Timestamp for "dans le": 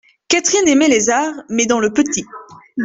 1.67-1.93